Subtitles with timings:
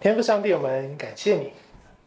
[0.00, 1.52] 天父上帝，我们感谢你，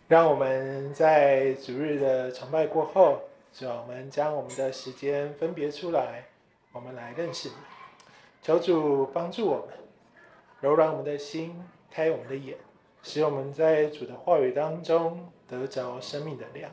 [0.07, 3.19] 让我们在主日的崇拜过后，
[3.53, 6.25] 主，我们将我们的时间分别出来，
[6.71, 7.55] 我们来认识你。
[8.41, 9.75] 求主帮助我们，
[10.59, 12.57] 柔软我们的心，开我们的眼，
[13.03, 16.71] 使我们在主的话语当中得着生命的粮，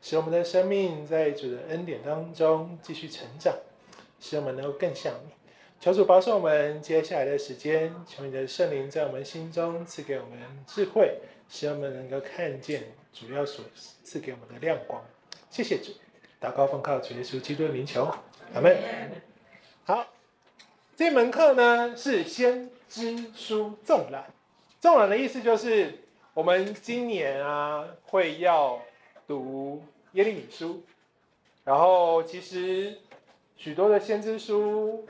[0.00, 3.52] 使我们的生命在主的恩典当中继续成长，
[4.20, 5.32] 使我们能够更像你。
[5.84, 11.18] 求主保守我们接下来的时间，求你的圣灵在我们心中赐给我们智慧，
[11.50, 13.62] 使我们能够看见主要所
[14.02, 15.04] 赐给我们的亮光。
[15.50, 15.92] 谢谢主，
[16.40, 18.10] 祷告奉靠主耶稣基督的名求，
[18.54, 18.74] 阿门。
[19.84, 20.06] 好，
[20.96, 24.32] 这门课呢是先知书纵览，
[24.80, 25.98] 纵览的意思就是
[26.32, 28.80] 我们今年啊会要
[29.28, 30.82] 读耶利米书，
[31.62, 32.96] 然后其实
[33.58, 35.06] 许多的先知书。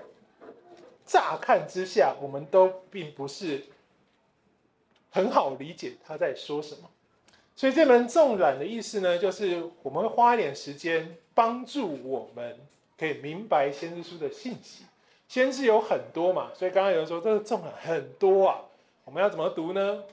[1.07, 3.65] 乍看之下，我们都并不是
[5.11, 6.91] 很好理解他在说什么，
[7.55, 12.59] 所以这门纵览的意思呢，就是我们会花一点时间帮助我们
[12.99, 14.85] 可以明白先知书的信息。
[15.27, 18.61] 先知有很多嘛，所以刚刚有人说这个纵览很多啊，
[19.05, 20.05] 我们要怎么读呢？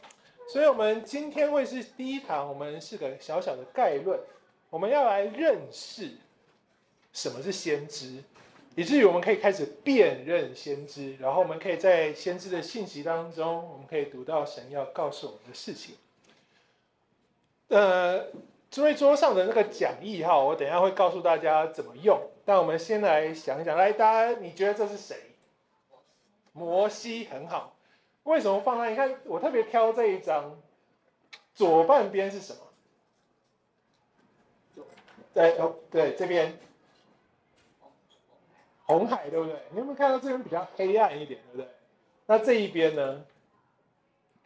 [0.52, 4.20] 所以我们今天会是第一堂，我们是个小小的概论，
[4.70, 6.12] 我们要来认识
[7.14, 8.24] 什么是先知。
[8.76, 15.96] 以至于我们可以开始辨认先知，然后我们可以在先知的信息当中，我们可以读到神要告诉我们的事情。
[17.68, 18.28] 呃，
[18.76, 22.18] 因为桌上的那个讲义哈，我等一下会告诉大家怎么用。
[22.46, 25.18] 但我们先来想一想，来，大家你觉得这是谁？
[26.54, 27.76] 摩西很好，
[28.24, 28.90] 为什么放那？
[28.90, 30.58] 你看，我特别挑这一张，
[31.54, 32.54] 左半边是什
[34.76, 34.84] 么？
[35.34, 36.58] 对哦，对这边。
[38.92, 39.56] 红海对不对？
[39.72, 41.68] 你有没有看到这边比较黑暗一点，对不对？
[42.26, 43.24] 那这一边呢，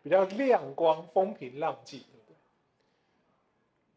[0.04, 2.36] 比较亮光、风平浪静，对不对？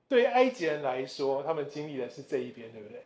[0.08, 3.04] 对于埃及人来说，他们经历的是这一边，对不对？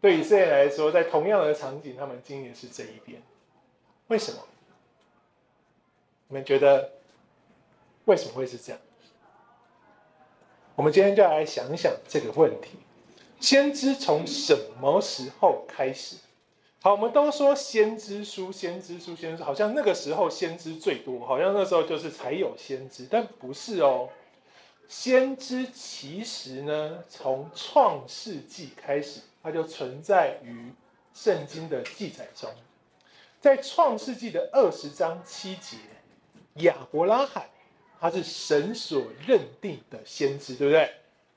[0.00, 3.22] 对以色列来说，在同样的场景，他们经历的是这一边。
[4.08, 4.38] 为什么？
[6.28, 6.92] 你们觉得
[8.04, 8.80] 为什么会是这样？
[10.76, 12.78] 我们今天就来想想这个问题：
[13.40, 16.16] 先知从什么时候开始？
[16.84, 24.10] 好，我们都说先知书，先知书，先知，好像那个时候先知最多，好像那时候就是才有先知，但不是哦。
[24.86, 30.70] 先知其实呢，从创世纪开始，它就存在于
[31.14, 32.50] 圣经的记载中。
[33.40, 35.78] 在创世纪的二十章七节，
[36.56, 37.48] 亚伯拉罕
[37.98, 40.90] 他是神所认定的先知，对不对？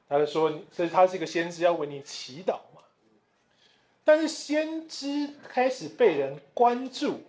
[0.10, 2.60] 他就说，所以他是一个先知，要为你祈祷。
[4.08, 7.20] 但是先知开始被人关注，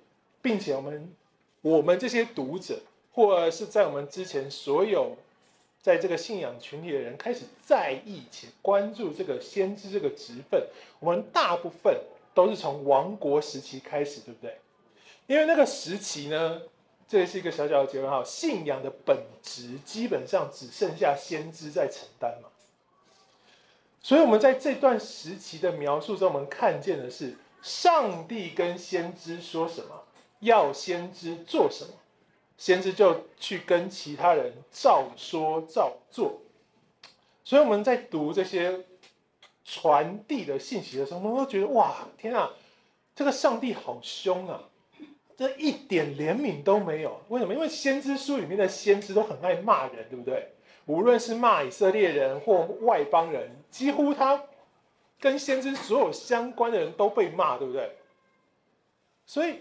[0.41, 1.12] 并且我们
[1.61, 2.78] 我们这些读者，
[3.11, 5.17] 或者是在我们之前所有
[5.83, 10.69] 在这个信仰群体的人开始在意且关注这个先知这个职分，
[11.00, 12.00] 我们大部分
[12.33, 14.56] 都是从亡国时期开始，对不对？
[15.27, 16.62] 因为那个时期呢，
[17.09, 22.49] 这是一个小小的结论哈，信仰的本质基本上只剩下先知在承担嘛。
[24.09, 30.03] 所以，我们在这段时期的描述中，我们看见的是上帝跟先知说什么，
[30.41, 31.91] 要先知做什么，
[32.57, 36.41] 先知就去跟其他人照说照做。
[37.45, 38.87] 所以，我们在读这些
[39.63, 42.53] 传递的信息的时候，我们都觉得哇，天啊，
[43.15, 44.71] 这个上帝好凶啊，
[45.37, 47.21] 这一点怜悯都没有。
[47.29, 47.53] 为什么？
[47.53, 50.55] 因为先知书里面的先知都很爱骂人，对不对？
[50.88, 54.43] 无论是骂以色列人或外邦人，几乎他
[55.21, 57.93] 跟先知所有相关的人都被骂，对不对？
[59.26, 59.60] 所以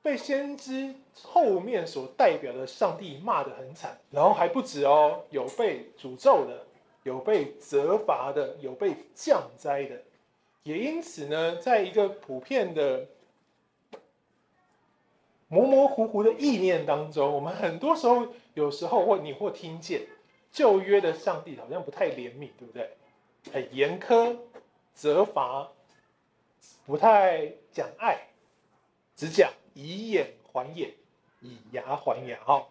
[0.00, 6.64] 被先知后面所代表的上帝骂得很惨，然后还不止哦，有被诅咒的，
[7.02, 10.00] 有被责罚的，有被降灾的，
[10.62, 13.06] 也因此呢，在一个普遍的
[15.48, 20.06] 模模糊糊的意念当中，我们很多时候，有时候或你或听见。
[20.54, 22.96] 旧约的上帝好像不太怜悯，对不对？
[23.52, 24.38] 很严苛，
[24.94, 25.72] 责罚，
[26.86, 28.28] 不太讲爱，
[29.16, 30.94] 只讲以眼还眼，
[31.40, 32.38] 以牙还牙。
[32.44, 32.68] 哈，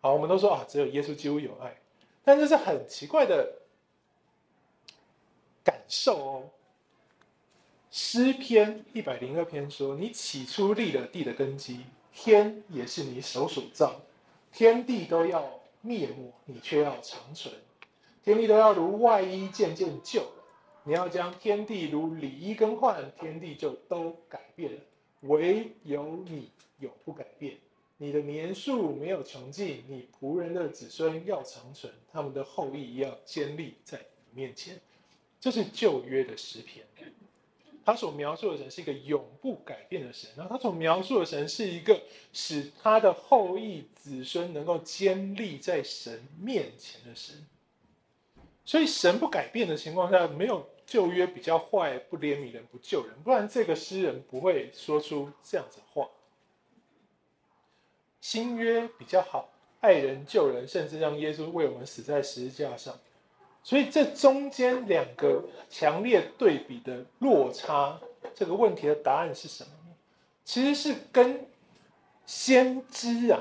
[0.00, 1.80] 好，我们都说啊，只有耶稣基督有爱，
[2.24, 3.60] 但这是很奇怪的
[5.62, 6.50] 感受哦。
[7.92, 14.00] 诗篇一百零二篇说：“你起初立了地的根基，天也是你手所造，
[14.50, 15.48] 天地都要。”
[15.82, 17.52] 灭没，你却要长存；
[18.24, 20.44] 天地都要如外衣渐渐旧了，
[20.84, 24.80] 你要将天地如里衣更换，天地就都改变了。
[25.20, 27.56] 唯有你永不改变，
[27.96, 34.80] 你的年数没有穷尽，你仆人的子孙要长存，他们的后裔要坚立在你面前。
[35.38, 36.86] 这是旧约的诗篇，
[37.84, 42.00] 他所描述的神是一个永不改变的神，然后他所描述的神是一个
[42.32, 47.46] 使他的后裔子孙能够坚立在神面前的神。
[48.64, 56.08] 所以神不改变的情况下，没有旧约比较坏，不怜悯人，不救人，不然这个诗人不会说出这样子的话。
[58.20, 59.50] 新约比较好，
[59.80, 62.96] 爱人救人，甚至让耶稣为我们死在十字架上。
[63.64, 68.00] 所以这中间两个强烈对比的落差，
[68.34, 69.94] 这个问题的答案是什么呢？
[70.44, 71.46] 其实是跟
[72.26, 73.40] 先知啊，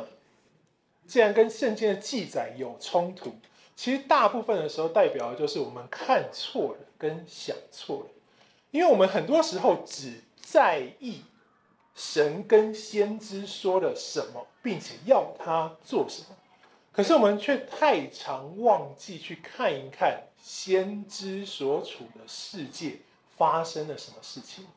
[1.07, 3.33] 既然跟圣经的记载有冲突，
[3.75, 8.06] 其实大部分的时候代表的就是我们看错了跟想错了，
[8.69, 11.23] 因为我们很多时候只在意
[11.95, 16.35] 神跟先知说了什么，并且要他做什么。
[16.91, 22.99] 可是我们却太常忘记去看一看先知所处的世界
[23.38, 24.67] 发生了什么事情，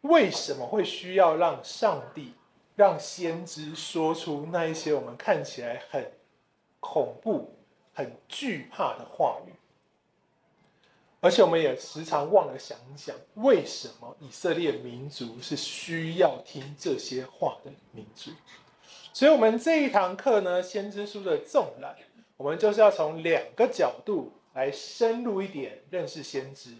[0.00, 2.32] 为什么会需要让上帝、
[2.76, 6.12] 让先知说出那一些我们看起来很
[6.80, 7.54] 恐怖、
[7.92, 9.52] 很惧怕的话语？
[11.20, 18.30] 而且我们也时常忘了想一想，为什么以色列民族是需要听这些话的民族？
[19.14, 21.94] 所以，我们这一堂课呢，先知书的纵览，
[22.36, 26.72] 我们就是要从两个角度来深入一点认识先知。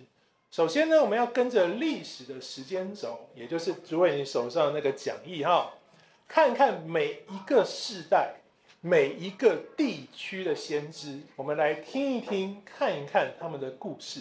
[0.51, 5.75] 首先呢，我们要跟着历史的时间轴，也就是诸位你手上那个讲义哈，
[6.27, 8.35] 看看每一个世代、
[8.81, 14.21] 每一个地区的先知，我们来听一听、看一看他们的故事。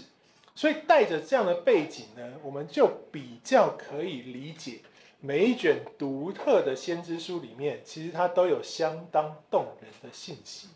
[0.54, 4.82] 所以，带着这样的背景呢，我们就比较可以理解。
[5.26, 10.68] 每一卷独特的先知书里面，其实它都有相当动人的信息。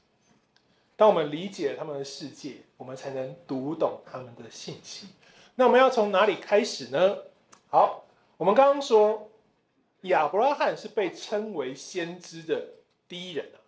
[0.96, 5.10] 当我们理解他们的世界，我们才能读懂他们的信息。
[5.56, 7.18] 那我们要从哪里开始呢？
[7.70, 8.06] 好，
[8.38, 9.30] 我们刚刚说
[10.04, 12.70] 亚伯拉罕是被称为先知的
[13.06, 13.60] 第一人啊，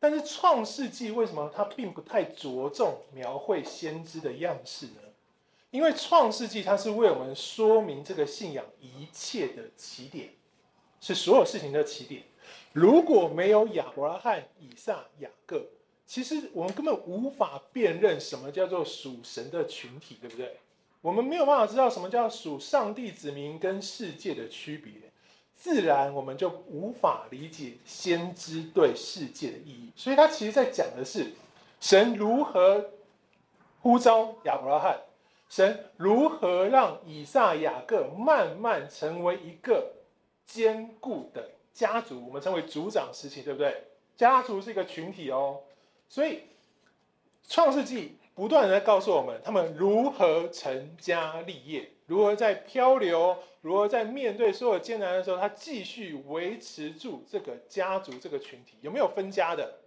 [0.00, 4.94] 但是创世纪为什么它并不太着重描绘先知的样式呢？
[5.76, 10.30] 因为创世纪它是为我们说明这个信仰一切的起点，
[11.02, 12.22] 是所有事情的起点。
[12.72, 15.66] 如果没有亚伯拉罕、以撒、雅各，
[16.06, 20.56] 其实我们根本无法辨认什么叫做属神的群体，对不对？
[21.02, 25.12] 我们没有办法知道什么叫属上帝子民跟世界的区别，
[25.54, 29.92] 自然我们就无法理解先知对世界的意义。
[29.94, 31.32] 所以，他其实在讲的是
[31.80, 32.92] 神如何
[33.82, 35.00] 呼召亚伯拉罕。
[35.48, 39.92] 神如何让以撒、雅各慢慢成为一个
[40.44, 42.26] 坚固的家族？
[42.26, 43.84] 我们称为族长时期，对不对？
[44.16, 45.60] 家族是一个群体哦，
[46.08, 46.42] 所以
[47.46, 58.78] 创世纪不断的在告诉我们，他们如何成家立业，如何在漂流，如何在面对所有艰难的时候，他继续维持住这个家族这个群体。
[58.80, 59.78] 有没有分家的？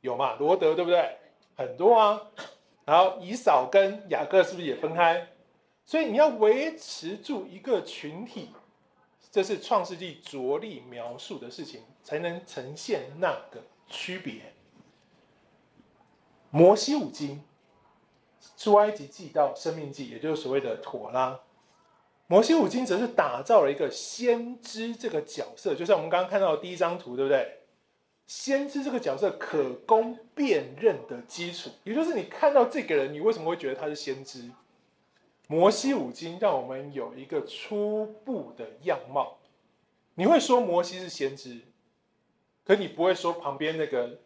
[0.00, 0.34] 有嘛？
[0.36, 1.16] 罗德对不对？
[1.56, 2.30] 很多啊。
[2.86, 5.28] 然后以扫跟雅各是不是也分开？
[5.84, 8.48] 所以你要维持住一个群体，
[9.30, 14.52] 这是创世纪着力描述的事情，才能呈现那个区别。
[16.50, 17.42] 摩西五经，
[18.56, 21.40] 出埃及记到生命记，也就是所谓的妥拉。
[22.28, 27.60] 摩西五经则是打造了一个先知这个角色，就像我们刚刚看到的第一张图，对不对？
[28.26, 34.50] 先知这个角色可供辨认的基础，也就是你看到这个人，你为什么会觉得他是先知？
[35.48, 39.38] 摩西五经让我们有一个初步的样貌。
[40.16, 41.60] 你会说摩西是先知，
[42.64, 44.18] 可你不会说旁边那个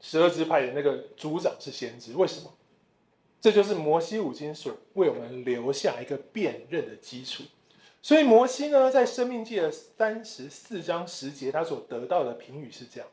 [0.00, 2.52] 十二支派的那个族长是先知，为什么？
[3.40, 7.44] 这就是摩西五经所为我们留下一个辨认的基础。
[8.04, 13.08] 所以摩西呢，在生命记的三十四章十节，他所得到的评语是这样：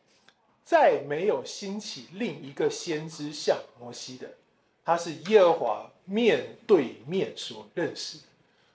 [0.65, 4.33] 再没有兴起另一个先知像摩西的，
[4.83, 8.17] 他是耶和华面对面所认识。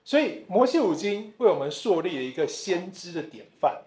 [0.05, 3.83] 所以摩西五经为我们树立了一个先知的典范，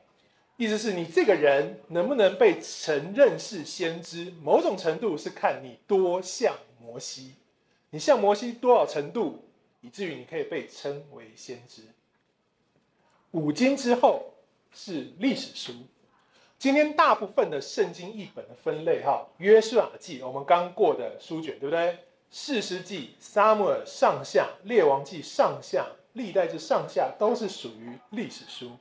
[0.58, 7.36] 意思是你这个人能不能被承认是先知，某种程度是看你多像摩西，
[7.92, 9.46] 你像摩西多少程度，
[9.80, 11.84] 以至于你可以被称为先知。
[13.38, 14.34] 五经之后
[14.74, 15.72] 是历史书。
[16.58, 22.00] 今天大部分的圣经译本的分类，哈，约书亚记我们刚过的书卷，对不对？
[22.32, 28.72] 士师记、撒母耳上下、列王记上下、历代志上下都是属于历史书。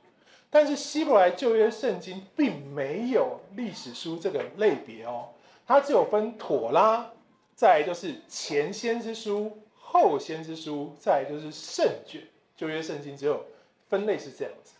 [0.49, 5.29] 但是希伯来旧约圣经并没有历史书这个类别哦，
[5.67, 7.11] 它只有分妥拉，
[7.53, 12.23] 再来就是前先知书、后先知书，再就是圣卷。
[12.55, 13.45] 旧约圣经只有
[13.89, 14.73] 分类是这样子，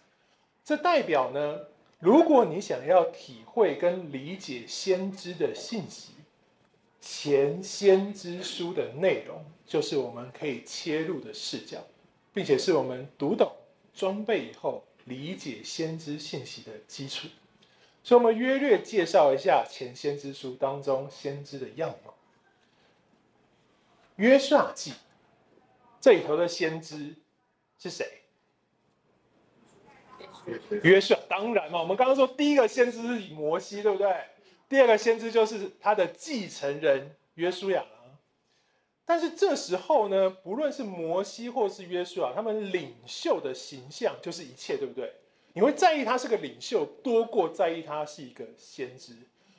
[0.63, 1.67] 这代表呢，
[1.99, 6.13] 如果你想要体会跟理解先知的信息，
[7.01, 11.83] 前先知书的内容就是我们可以切入的视角，
[12.33, 13.51] 并且是我们读懂、
[13.93, 14.83] 装备以后。
[15.07, 17.29] 理解先知信息的基础，
[18.03, 22.13] 所以我们约略介绍一下前先知书当中先知的样貌。
[24.17, 24.91] 约书亚记
[26.01, 27.15] 这里头的先知
[27.79, 28.23] 是谁？
[30.83, 34.13] 约书亚，当然嘛，我们刚刚说第一个先知是摩西，对不对？
[34.69, 37.85] 第二个先知就是他的继承人约书亚。
[39.05, 45.13] 但是这时候呢，不论是摩西或是约书亚，他们领袖的形象就是一切，对不对？
[45.53, 49.13] 你会在意他是个领袖，多过在意他是一个先知。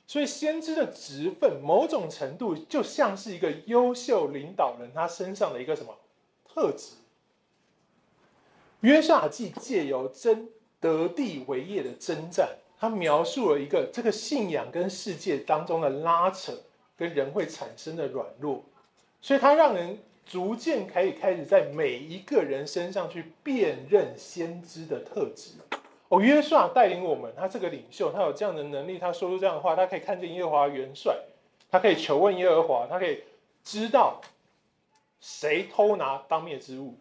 [0.07, 5.97] 所以先知的职分，某种程度就像是一个优秀领导人他身上的一个什么
[6.47, 6.95] 特质。
[8.80, 10.49] 约书亚记借由真
[10.80, 16.52] 得地为业的征战，他描述了一个这个信仰跟世界当中的拉扯，
[16.97, 18.62] 跟人会产生的软弱。
[19.20, 25.54] 所以，他让人逐渐可以开始在每一个人身上去辨认先知的特质。
[26.08, 31.18] 哦，约书亚带领我们，他这个领袖，他有这样的能力，他说出这样的话，他可以看见耶和华元帅，
[31.70, 33.25] 他可以求问耶和华，他可以
[33.64, 34.20] 知道
[35.20, 36.94] 谁偷拿当灭之物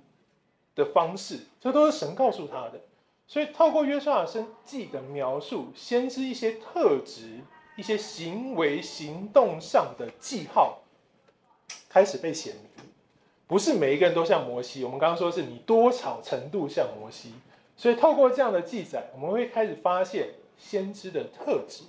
[0.76, 2.82] 的方式，这都是神告诉他的。
[3.28, 7.42] 所以，透过约书亚生记的描述，先知一些特质、
[7.76, 10.80] 一些行为行动上的记号。
[11.90, 12.86] 开始被显明，
[13.48, 14.84] 不是每一个人都像摩西。
[14.84, 17.34] 我们刚刚说是你多少程度像摩西，
[17.76, 21.84] 所以透过这样的记载，我们会开始发现先知的特质。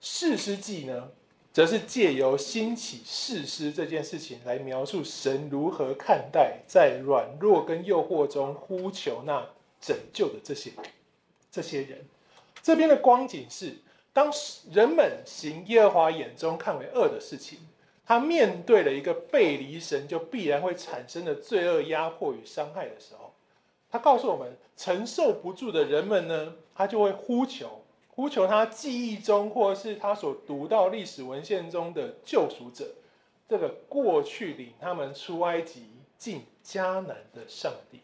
[0.00, 1.08] 士师记呢，
[1.52, 9.46] 则是借由兴起士师这件事情来描述神如何看待在软弱跟诱惑中呼求那
[9.80, 10.72] 拯救的这些
[11.50, 12.04] 这些人。
[12.62, 13.76] 这边的光景是，
[14.12, 14.30] 当
[14.70, 17.58] 人们行耶和华眼中看为恶的事情。
[18.06, 23.32] 他面对了一个背离神就必然会产生的罪恶压迫与伤害的时候，
[23.88, 32.96] 他告诉我们，承受不住的人们呢，他就会呼求，呼求他记忆中或是他所读到历史文献中的救赎者，
[33.48, 35.84] 这个过去领他们出埃及
[36.18, 38.00] 进迦南的上帝。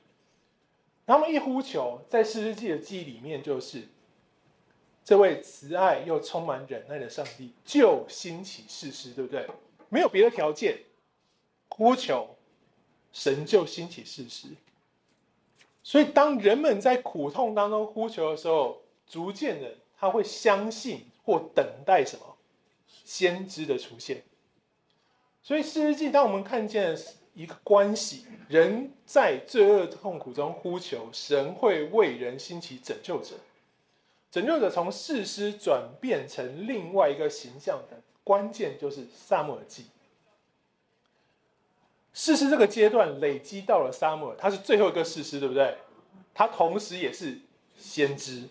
[1.06, 3.84] 他们一呼求，在士师记的记忆里面，就是
[5.04, 9.46] 这位慈爱又充满忍耐的上帝就兴起士师，对不对？
[9.88, 10.80] 没有别的条件，
[11.68, 12.36] 呼求
[13.12, 14.48] 神就兴起士师。
[15.84, 22.36] 所以，当人们在苦痛当中呼求的时候，逐渐的他会相信或等待什么
[23.04, 24.24] 先知的出现。
[25.40, 26.98] 所以，士师记当我们看见
[27.34, 33.36] 一个关系，人在罪恶痛苦中呼求，神会为人兴起拯救者。
[34.30, 38.00] 拯救者从士师转变成另外一个形象的。
[38.22, 39.86] 关键就是撒母耳记，
[42.12, 45.76] 士师这个阶段累积到了撒母耳，他是最后一个士师，对不对？
[46.34, 47.38] 他同时也是
[47.78, 48.48] 先知。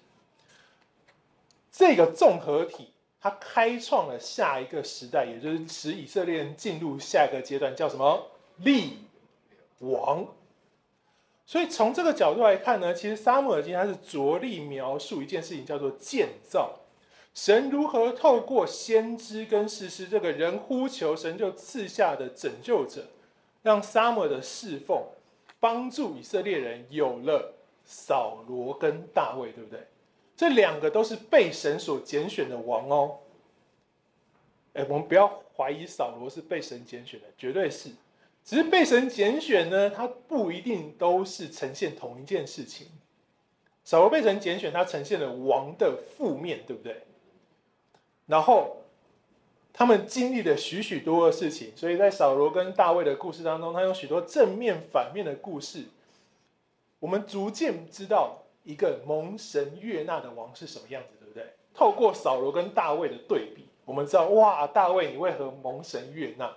[1.72, 8.32] 这个综合体，他开创了下一个时代，也就是使以色列人进入下一个阶段，叫什么？
[8.60, 9.00] 立
[9.80, 10.28] 王。
[11.46, 16.80] 所以从这个角度来看呢，其实撒母耳记他是着力描述一件事情，叫做建造。
[17.36, 23.06] 神如何透过先知跟士师这个人呼求神就赐下的拯救者，
[23.62, 25.04] 让撒母耳的侍奉
[25.60, 27.54] 帮助以色列人有了
[27.84, 29.86] 扫罗跟大卫，对不对？
[30.36, 33.20] 这两个都是被神所拣选的王哦。
[34.74, 37.92] 哎，我们不要怀疑扫罗是被神拣选的，绝对是。
[38.46, 42.88] 只是被神拣选呢，他不一定都是呈现同一件事情。
[43.84, 47.02] 扫罗被神拣选，他呈现了王的负面，对不对？
[48.28, 48.84] 然后，
[49.74, 55.86] 他们经历了许许多多的事情，所以在扫罗跟大卫的故事当中，他有许多正面、反面的故事。
[57.00, 61.46] 我们逐渐知道一个蒙神悦纳的王是什么样子，对不对？
[61.74, 66.56] 透过扫罗跟大卫的对比，我们知道，哇，大卫你为何蒙神悦纳？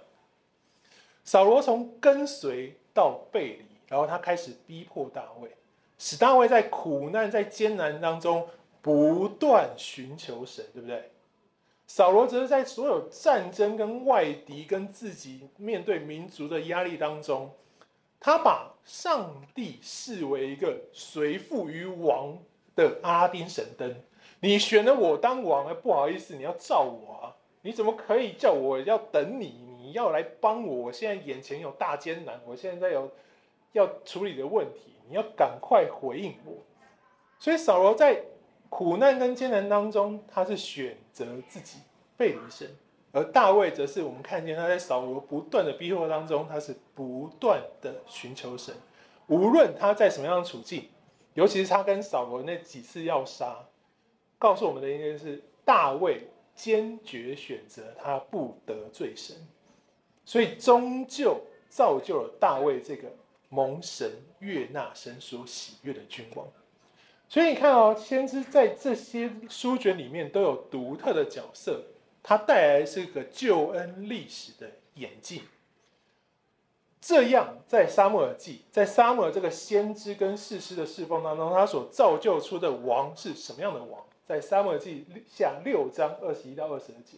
[1.29, 5.51] 扫罗从跟随到背离，然后他开始逼迫大卫，
[5.99, 8.49] 使大卫在苦难、在艰难当中
[8.81, 11.11] 不断寻求神，对不对？
[11.87, 17.51] 扫罗则是在所有战争、跟外敌、跟自己面对民族的压力当中，
[18.19, 22.39] 他把上帝视为一个随附于王
[22.75, 23.95] 的阿拉丁神灯。
[24.41, 27.37] 你选了我当王，不好意思，你要照我啊！
[27.61, 29.69] 你怎么可以叫我要等你？
[29.89, 30.75] 你要来帮我？
[30.75, 33.11] 我现在眼前有大艰难，我现在有
[33.73, 36.53] 要处理的问题，你要赶快回应我。
[37.39, 38.23] 所以扫罗在
[38.69, 41.79] 苦难跟艰难当中，他是选择自己
[42.19, 42.69] 背离神。
[43.13, 48.75] 而大卫则是我们看见他在扫罗不断的逼迫当中，他是不断的寻求神，
[49.29, 50.91] 无论他在什么样的处境，
[51.33, 53.65] 尤其是他跟扫罗那几次要杀，
[54.39, 59.35] 告诉我们的一件事：大卫坚决选择他不得罪神，
[60.29, 63.11] 所以终究造就了大卫这个
[63.49, 66.47] 蒙神悦纳神所喜悦的君王。
[67.31, 71.83] 所以你看哦，先知在这些书卷里面都有独特的角色。
[72.23, 75.41] 他带来是一个救恩历史的演进，
[77.01, 84.05] 这样在撒母耳记，在撒母耳这个先知跟士师的侍奉当中，他所造就出的王是什么样的王？
[84.27, 87.17] 在撒母耳记下六章二十一到二十二节，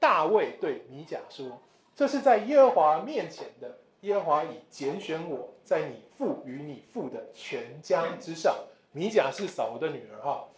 [0.00, 1.62] 大卫对米甲说
[1.94, 8.56] ：“这是在耶和华面前的，耶和华已拣选我在你父与你父的全家之上。”
[8.94, 10.48] 米甲是扫罗的女儿哈，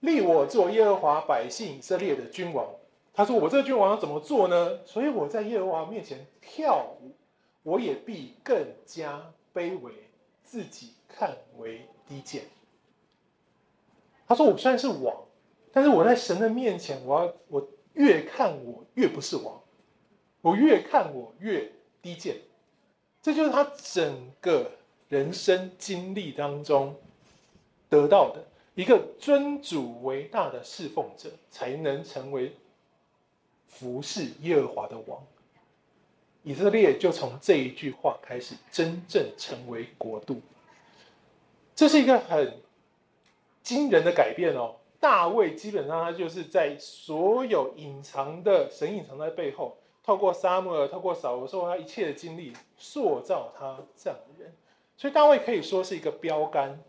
[0.00, 2.66] 立我做耶和华百姓以色列的君王。
[3.12, 4.78] 他说：“我这个君王要怎么做呢？
[4.86, 7.12] 所以我在耶和华面前跳舞，
[7.62, 9.92] 我也必更加卑微，
[10.42, 12.44] 自己看为低贱。”
[14.26, 15.14] 他说：“我虽然是王，
[15.70, 19.60] 但是我在神的面前，我要我越看我越不是王，
[20.44, 21.72] 我越看我越
[22.02, 22.36] 低贱。”
[23.22, 24.70] 这就是他整个
[25.08, 26.94] 人生经历当中
[27.88, 32.54] 得到的一个尊主为大的侍奉者，才能成为。
[33.66, 35.20] 服侍耶和华的王，
[36.44, 40.40] 以色列就从这一句话开始真正成为国度。
[41.74, 42.56] 这是一个很
[43.64, 44.76] 惊人的改变哦。
[45.00, 54.54] 大卫基本上他就是在所有隐藏的神隐藏在背后，透过撒母耳，透过扫罗，透过他一切的经历，塑造他这样的人。
[54.96, 56.80] 所以大卫可以说是一个标杆，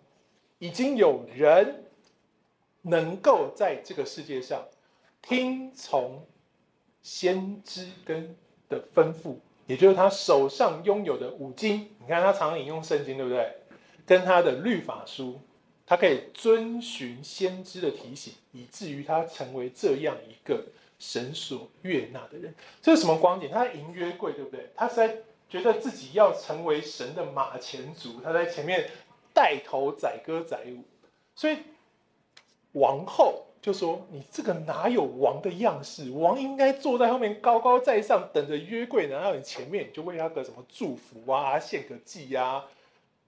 [0.60, 1.86] 已经有人
[2.84, 4.68] 能够在这个世界上
[5.22, 6.26] 听从。
[7.06, 8.36] 先知跟
[8.68, 9.36] 的吩咐，
[9.68, 11.96] 也就是他手上拥有的五经。
[12.00, 13.58] 你看他常常引用圣经，对不对？
[14.08, 15.40] 跟他的律法书，
[15.86, 20.66] 他可以遵循先知的提醒，以至于他成为这样一个
[21.00, 22.54] 神所悦纳的人。
[22.82, 23.50] 这是什么光景？
[23.52, 24.70] 他在迎约柜，对不对？
[24.76, 25.18] 他是在
[25.50, 28.90] 觉得自己要成为神的马前卒，他在前面
[29.34, 30.84] 带头载歌载舞，
[31.36, 31.58] 所以
[32.74, 33.42] 王后。
[33.62, 36.12] 就说你这个哪有王的样式？
[36.12, 42.66] 王应该坐在后面高高在上，等着约柜然后你前面，你就为他个什么祝福啊，献个祭啊，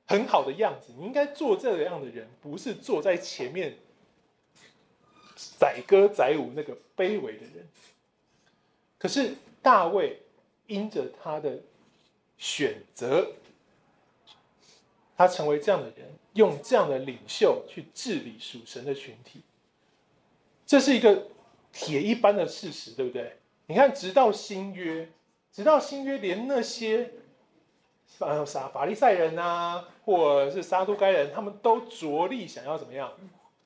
[0.06, 0.94] 很好的样子。
[0.96, 3.80] 你应该做这样的人，不是坐在前面
[5.58, 7.68] 载歌载舞那个卑微的人。
[8.98, 10.20] 可是大卫
[10.66, 11.60] 因着他的
[12.38, 13.34] 选择，
[15.16, 19.42] 他成为这样的人，用这样的领袖去治理属神的群体。
[20.66, 21.28] 这是一个
[21.72, 23.38] 铁一般的事实，对不对？
[23.68, 25.10] 你看，直到新约，
[25.52, 27.12] 直到新约，连那些
[28.20, 33.12] 呃撒法利赛人啊，或者是撒都该人，他们都着力想要怎么样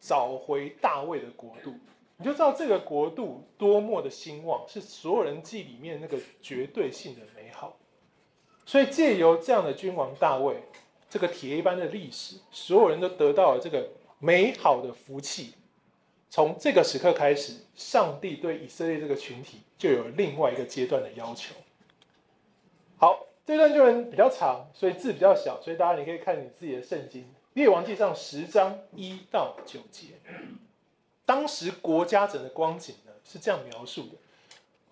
[0.02, 1.74] 找回大卫的国度。
[2.18, 7.78] 你就知道这个国度多么的兴旺，是所有人记里面那个绝对性的美好。
[8.66, 10.64] 所以借由这样的君王大卫，
[11.10, 15.54] 这个铁一般的历史，所有人都得到了这个美好的福气。
[16.30, 21.56] 从这个时刻开始，上帝对以色列这个群体就有另外一个阶段的要求。
[22.98, 30.14] 好，这段经文比较长，所以字比较小，所以大家你可以看你自己的圣经《列王记上》十章一到九节。
[31.26, 34.12] 当时国家整个光景呢是这样描述的：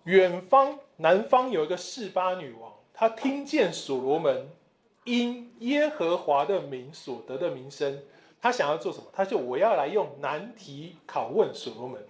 [0.04, 4.50] 远方南方有一个示巴女王，她听见所罗门
[5.04, 8.02] 因耶和华的名所得的名声。
[8.42, 9.04] 他想要做什么？
[9.12, 12.02] 他就我要来用难题拷问所罗门，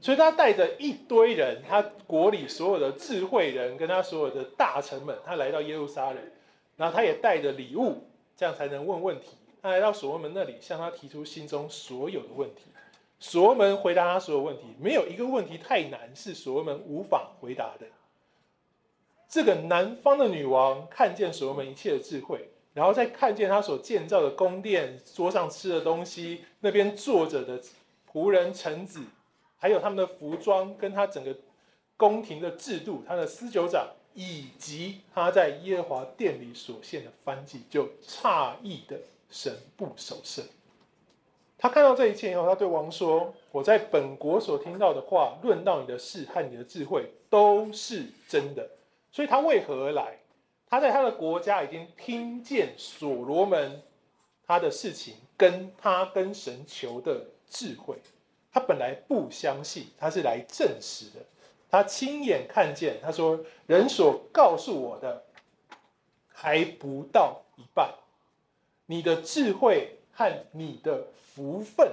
[0.00, 6.18] 所以他带着一堆人，他国里所有的智慧人跟他所有的大臣们，他来到耶路撒冷，
[6.76, 9.28] 然后他也带着礼物，这样才能问问题。
[9.66, 12.62] 他来到所罗门那里，向他提出心中所有的问题。
[13.18, 17.86] 所罗门回答他所有问题，没有一个问题太难是所罗门无法回答的。
[19.28, 22.50] 这个南方的女王看见所罗门一切的智慧。
[22.74, 27.58] 然后再看见他所建造的宫殿，桌上吃的东西，那边坐着的
[28.12, 29.00] 仆人臣子，
[29.56, 31.34] 还有他们的服装，跟他整个
[31.96, 40.42] 宫廷的制度，他的司酒长，以及他在耶和华殿里所献的燔祭，就诧异的神不守舍。
[41.58, 48.68] 他看到这一切以后，他对王说：“我在本国所听到的话，论到你的事和你的智慧，都是真的。
[49.10, 50.18] 所以他为何而来？
[50.68, 53.82] 他在他的国家已经听见所罗门
[54.46, 57.96] 他的事情，跟他跟神求的智慧。
[58.52, 61.20] 他本来不相信，他是来证实的。
[61.70, 65.24] 他亲眼看见，他说：人所告诉我的
[66.28, 67.94] 还不到一半，
[68.86, 71.86] 你的智慧和你的。”福分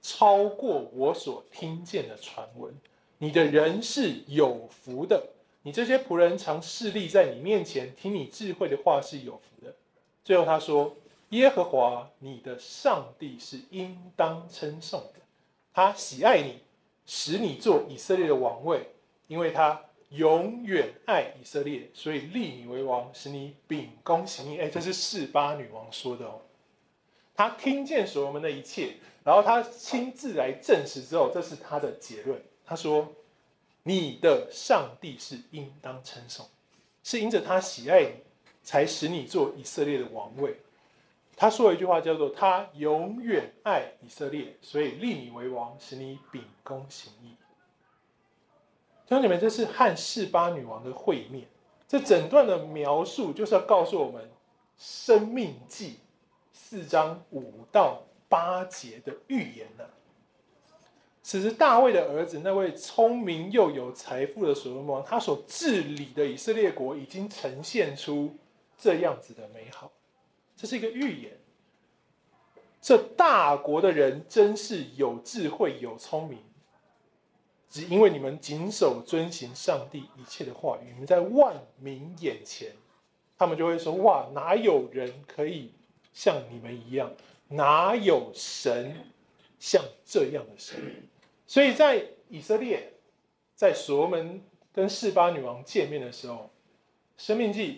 [0.00, 2.72] 超过我所听见的传闻，
[3.18, 5.30] 你的人是有福的。
[5.62, 9.74] 你这些仆人常侍立在你面前，听你智慧的话是有福的。
[10.22, 10.94] 最后他说
[11.30, 15.20] ：“耶和华你的上帝是应当称颂的，
[15.74, 16.60] 他喜爱你，
[17.04, 18.92] 使你做以色列的王位，
[19.26, 26.40] 因为他永远爱以色列，所以立你为王，使你秉公行义。”哎，这是示巴女王说的哦。
[27.34, 32.40] 她听见所罗门的一切，然后她亲自来证实之后，这是她的结论。
[32.64, 33.12] 她说
[33.84, 36.46] ：“你的上帝是应当称颂，
[37.02, 38.12] 是因着他喜爱你，
[38.62, 40.56] 才使你做以色列的王位。”
[41.34, 47.34] 他说了一句话叫做：“他永远爱以色列，所以立你为王，使你秉公行义。”
[49.08, 51.48] 兄姐妹，这是和示巴女王的会面。
[51.86, 54.30] 这整段的描述就是要告诉我们，
[54.76, 55.98] 生命记。
[56.54, 59.84] 四章五到八节的预言呢？
[61.22, 68.38] 此时大卫的儿子，那位聪明又有财富的所罗门，他所治理的以色列国已经呈现出
[68.78, 69.92] 这样子的美好。
[70.56, 71.32] 这是一个预言。
[72.80, 76.38] 这大国的人真是有智慧、有聪明，
[77.72, 82.70] 只因为你们谨守遵行上帝一切的话语，你们在万民眼前，
[83.38, 85.72] 他们就会说：哇，哪有人可以？
[86.12, 87.10] 像你们一样，
[87.48, 88.94] 哪有神
[89.58, 90.78] 像这样的神？
[91.46, 92.92] 所以在以色列，
[93.56, 94.42] 在所罗门
[94.74, 96.34] 跟示巴女王见面的时候，
[97.16, 97.72] 《生命记》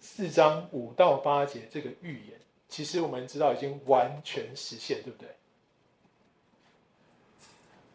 [0.00, 5.28] 四章五到八节这个预言，其实我们知道已经完全实现，对不对？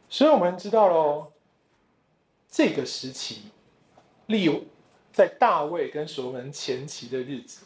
[0.07, 1.31] 所以我们知道喽，
[2.49, 3.43] 这个时期，
[4.27, 4.65] 例如
[5.13, 7.65] 在大卫跟所罗门前期的日子。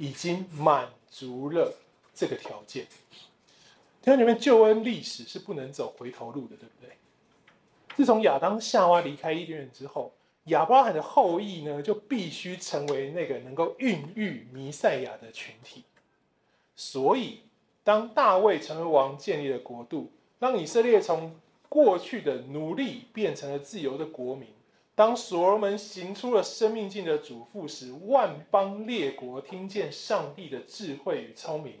[0.00, 1.74] 已经满足了
[2.14, 2.86] 这个条件。
[4.00, 6.96] 听到里面救恩历史是不能走回头路的，对不对？
[7.96, 10.12] 自从亚当夏娃离开伊甸园之后，
[10.44, 15.82] 亚伯拉罕的后裔呢，就必须成为那个能够孕育弥赛亚的群体。
[16.76, 17.40] 所以，
[17.82, 21.34] 当大卫成为王，建立了国度，让以色列从
[21.68, 24.48] 过去的奴隶变成了自由的国民。
[24.94, 31.74] 当所罗门行出了生命境的嘱咐时，万邦列国听见上帝的智慧与聪明。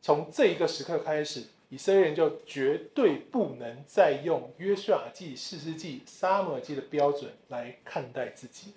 [0.00, 8.72] 从这一个时刻开始，以色列人就绝对不能再用约书亚记、士师记、撒母耳记的标准来看待自己。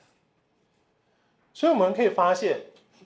[1.52, 2.60] 所以我们可以发现，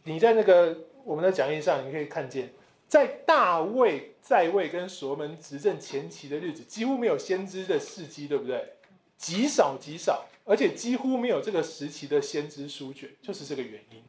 [0.04, 2.52] 你在那个我们的讲义上，你可以看见，
[2.90, 8.74] 在大卫在位跟所罗门执政前期的日子，几乎没有先知的事迹，对不对？
[9.18, 10.26] 极少极少。
[10.46, 14.02] 而且几乎没有这个时期的先知书卷，就是这个原因。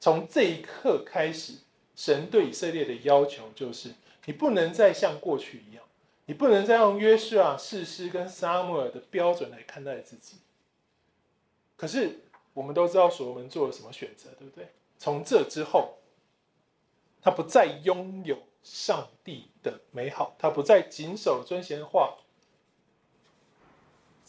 [0.00, 1.58] 从这一刻开始，
[1.94, 3.90] 神对以色列的要求就是：
[4.24, 5.84] 你不能再像过去一样，
[6.24, 10.38] 你不能再用约瑟啊、士师跟撒母耳的标准来看待自己。
[11.76, 12.20] 可是
[12.54, 14.68] 我们都知道所罗门做了什么选择，对不对？
[14.96, 15.98] 从这之后，
[17.20, 22.16] 他不再拥有上帝的美好，他不再谨守尊贤的话。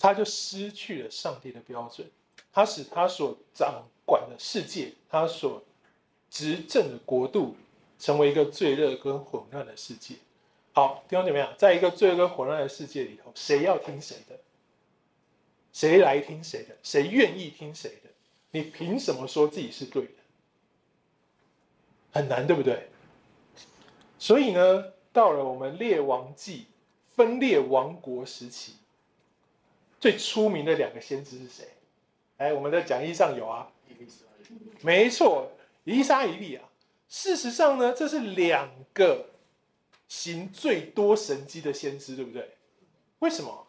[0.01, 2.09] 他就失去了上帝的标准，
[2.53, 5.61] 他使他所掌管的世界，他所
[6.29, 7.57] 执政的国度，
[7.99, 10.15] 成为一个罪恶跟混乱的世界。
[10.71, 14.39] 好，弟兄姐妹啊，在一个罪恶跟混乱的世界里头，谁要听谁的？
[15.73, 16.77] 谁来听谁的？
[16.81, 18.09] 谁愿意听谁的？
[18.51, 20.18] 你凭什么说自己是对的？
[22.11, 22.89] 很难，对不对？
[24.17, 26.67] 所以呢，到了我们列王记
[27.15, 28.75] 分裂王国时期。
[29.99, 31.67] 最出名的两个先知是谁？
[32.37, 33.69] 哎，我们的讲义上有啊，
[34.81, 35.51] 没错，
[35.83, 36.63] 以利沙、以利啊。
[37.09, 39.31] 事实上呢，这是两个
[40.07, 42.55] 行最多神迹的先知，对不对？
[43.19, 43.67] 为什么？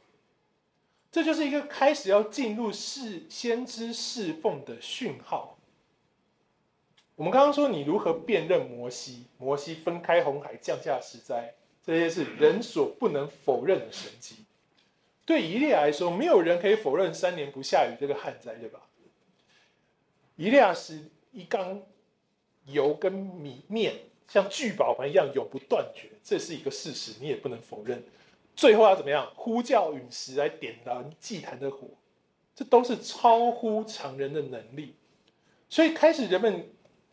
[1.10, 5.58] 这就是一个开始要进入侍先知侍奉的讯号。
[7.20, 9.26] 我们刚刚说，你如何辨认摩西？
[9.36, 11.52] 摩西分开红海，降下十灾，
[11.84, 14.36] 这些是人所不能否认的神迹。
[15.26, 18.80] 对以利来说，没有人可以否认三年不下雨这个旱灾，对吧？
[20.36, 21.82] 以利亚使一缸
[22.64, 28.02] 油跟米面像聚宝盆一样永不断绝，这是一个事实，你也不能否认。
[28.56, 29.30] 最后要怎么样？
[29.36, 31.86] 呼叫陨石来点燃祭坛的火，
[32.54, 34.94] 这都是超乎常人的能力。
[35.68, 36.66] 所以开始人们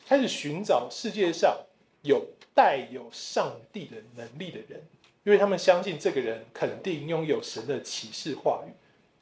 [0.08, 1.66] 开始寻找世界上
[2.02, 4.82] 有带有上帝的能力的人，
[5.26, 8.72] 因为他们相信这个人肯定拥有神的启示话语，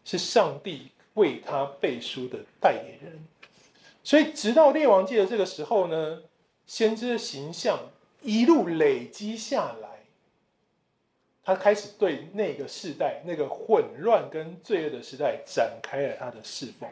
[0.04, 3.26] 是上帝为他背书的代言人。
[4.04, 6.21] 所以直到列王记的这个时候呢，
[6.67, 7.89] 先知的形象
[8.21, 9.89] 一路累积下来。
[11.43, 16.88] 他开始对那个时代、那个混乱跟罪恶的时代展开了他的侍奉，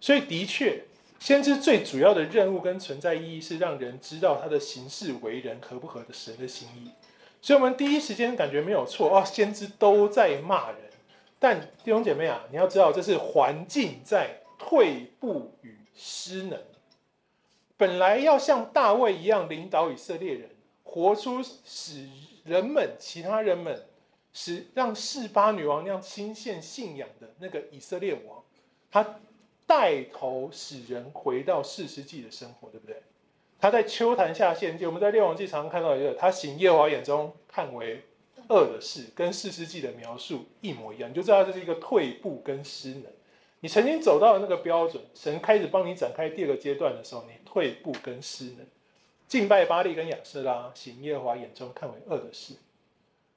[0.00, 0.82] 所以的确，
[1.22, 6.90] 先知最主要的任务跟存在意义是让人知道他的行事为人合不合的神的心意。
[7.40, 10.78] 所以，我们第一时间感觉没有错哦，先知都在骂人。
[11.38, 16.60] 但弟兄姐妹啊，你要知道，这是环境在退步与失能。
[17.76, 20.50] 本来要像大卫一样领导以色列人，
[20.82, 22.08] 活出使
[22.44, 23.86] 人们、其他人们。
[24.32, 28.42] 使让示巴女王那样钦羡信仰的那个以色列王，
[28.90, 29.20] 他
[29.72, 33.02] 带头使人回到四世纪的生活，对不对？
[33.58, 38.02] 他在秋坛下献祭，我们在列王记常常看到一个，他行耶和华眼中看为
[38.50, 43.04] 恶的事，跟四世纪的描述一模一样，你就知道这是一个退步跟失能。
[43.60, 48.66] 你曾经走到了那个标准，神开始帮你展开第二个阶段的时候，你退步跟失能，
[49.26, 52.54] 敬拜巴力跟亚舍拉，行耶和华眼中看为恶的事。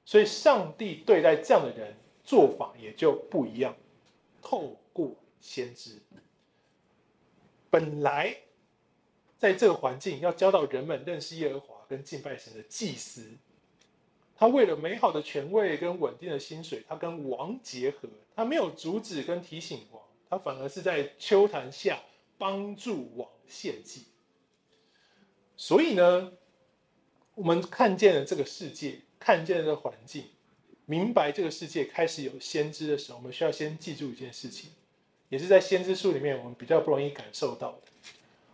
[0.04, 3.74] 所以，上帝对待这样的人做法也就不一样。
[4.42, 5.92] 透过先知，
[7.76, 8.34] 本来
[9.36, 13.36] 在这个环境要教导人们认识耶和华跟敬拜神的祭司，
[14.34, 22.00] 他为了美好的权位跟稳定的薪水，他跟王结合，他没有阻止跟提醒王，他反而是在秋坛下
[22.38, 24.06] 帮助王献祭。
[25.54, 26.32] 所以呢，
[27.34, 29.02] 我们看见了这个世界。
[29.18, 30.24] 看见这个环境，
[30.84, 34.70] 明白这个世界开始有先知的时候，我们需要先记住一件事情，
[35.28, 37.78] 也是在先知书里面我们比较不容易感受到的。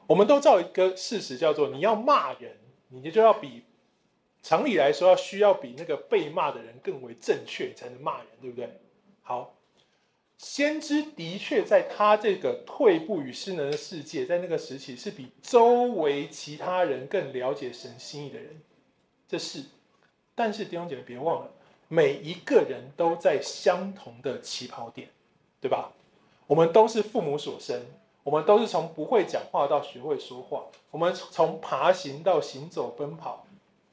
[0.06, 2.56] 我们都知道一个事实，叫做你要骂人，
[2.88, 3.62] 你就要比
[4.42, 8.80] 常理来说要需要比那个被骂的人更为正确，才能骂人，对不对？
[9.22, 9.54] 好，
[10.36, 18.60] 先知的确在他这个退步与失能的世界，在那个时期是比周围其他人更了解神心意的人，
[19.28, 19.64] 这是。
[20.34, 21.50] 但是弟兄姐妹别忘了，
[21.88, 25.08] 每一个人都在相同的起跑点，
[25.60, 25.92] 对吧？
[26.52, 27.82] 我们都是父母所生，
[28.22, 33.46] 我们都是从不会讲话到学会说话，我们从爬行到行走奔跑，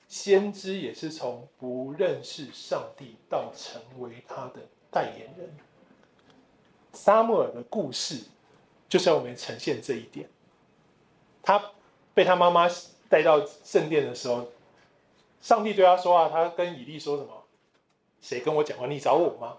[0.10, 4.60] 先知也是从不认识上帝到成为他的
[4.92, 5.56] 代言人。
[6.92, 8.26] 撒母耳的故事
[8.90, 10.30] 就是要我们呈现这一点。
[11.42, 11.72] 他
[12.14, 12.70] 被他妈妈
[13.08, 14.46] 带到圣殿的时候。
[15.40, 17.30] 上帝对他说话，他跟以利说什么？
[18.20, 18.86] 谁跟我讲话？
[18.86, 19.56] 你找我吗？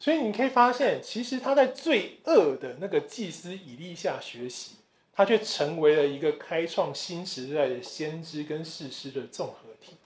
[0.00, 4.76] 所以你可以发现，其实他在最恶的那个祭司以利下学习，
[5.12, 9.96] 他却成为了一个开创新时代的先知跟士师的综合体。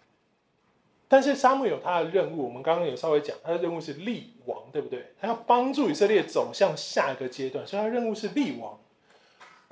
[1.07, 5.15] 但是沙漠有他的任务，我们刚刚有稍微讲，他的任务是立王，对不对？
[5.21, 8.79] 他要帮助以色列走向下一个阶段，所以他任务是立王。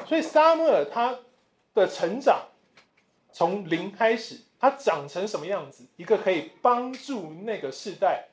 [0.06, 1.18] 所以沙漠他
[1.74, 2.46] 的成长
[3.32, 4.38] 从零开始。
[4.60, 5.84] 他长成什么样子？
[5.96, 8.28] 一个可以帮助那个世代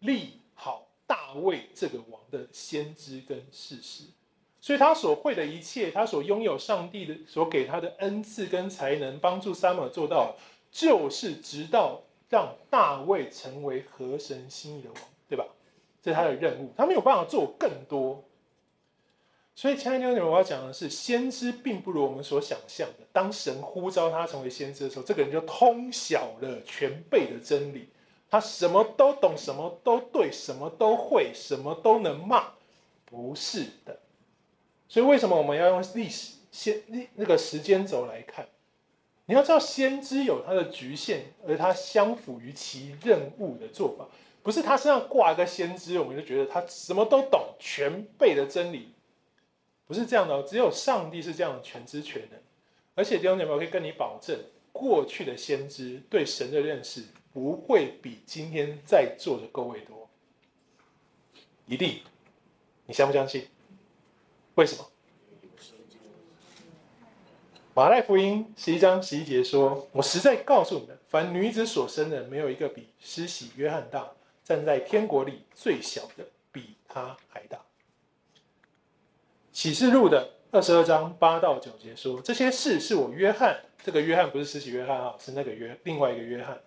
[0.00, 4.04] 立好大卫这个王的先知跟事实，
[4.60, 10.36] 所以他所会的一切，他所拥有上帝的所给他的恩赐跟才能，帮助撒母耳做到，
[10.70, 15.44] 就是直到让大卫成为合神心意的王，对吧？
[16.02, 18.24] 这是他的任务，他没有办法做更多。
[19.56, 23.06] 所以，亲爱的弟兄，我要讲的是，先知并不如我们所想象的。
[23.12, 27.88] 当神呼召他成为先知的时候，这个人就通晓了全备的真理，
[28.34, 32.54] 他什么都懂，什么都对，什么都会，什么都能骂。
[33.04, 34.00] 不是的。
[34.88, 38.48] 所以，为什么我们要用历史先那那个时间轴来看？
[39.26, 44.08] 你要知道，先知有他的局限，而他相符于其任务的做法，
[44.42, 48.94] 不是他身上挂一个先知，我们就觉得他什么都懂，全备的真理。
[49.86, 52.40] 不是这样的，只有上帝是这样的全知全能，
[52.96, 54.36] 而且弟兄姐妹，我可以跟你保证，
[54.72, 60.08] 过去的先知对神的认识不会比今天在座的各位多，
[61.66, 62.00] 一定，
[62.86, 63.48] 你相不相信？
[64.54, 64.88] 为什么？
[67.74, 77.60] 马太福音十一章十一节说：“我实在告诉你们，凡女子所生的，没有一个比施洗约翰大；站在天国里最小的，比他还大。”
[79.50, 86.60] 启示录的二十二章八到九节说：“这些事是我约翰，这个约翰不是施洗约翰啊，是那个约另外一个约翰。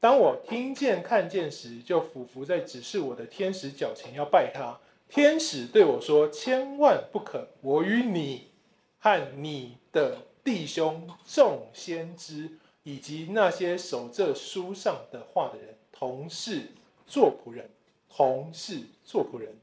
[0.00, 4.80] 当我听见看见时，就俯伏在指示我的天使脚前要拜他。
[5.08, 8.50] 天使对我说：千万不可，我与你
[8.98, 16.72] 和你的弟兄众先知以及那些守这书上的话的人，同是
[17.06, 17.68] 做仆人，
[18.08, 19.54] 同是做仆人。